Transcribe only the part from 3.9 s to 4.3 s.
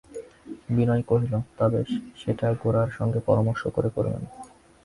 করবেন।